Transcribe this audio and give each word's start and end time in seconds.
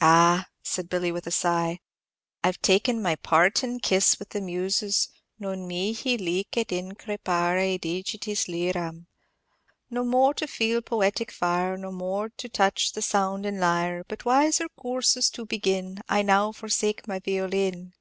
"Ah!" 0.00 0.48
said 0.64 0.88
Billy, 0.88 1.12
with 1.12 1.24
a 1.24 1.30
sigh, 1.30 1.78
"I 2.42 2.48
have 2.48 2.60
taken 2.62 3.00
my 3.00 3.14
partin' 3.14 3.78
kiss 3.78 4.18
with 4.18 4.30
the 4.30 4.40
Muses; 4.40 5.08
non 5.38 5.68
mihi 5.68 6.18
licet 6.18 6.70
increpare 6.72 7.78
digitis 7.80 8.48
lyram: 8.48 9.06
"'No 9.88 10.02
more 10.02 10.34
to 10.34 10.48
feel 10.48 10.82
poetic 10.82 11.30
fire, 11.30 11.76
No 11.76 11.92
more 11.92 12.30
to 12.30 12.48
touch 12.48 12.90
the 12.94 13.02
soundin' 13.02 13.60
lyre; 13.60 14.02
But 14.08 14.24
wiser 14.24 14.66
coorses 14.76 15.30
to 15.30 15.46
begin, 15.46 16.00
I 16.08 16.22
now 16.22 16.50
forsake 16.50 17.06
my 17.06 17.20
violin.'" 17.20 17.92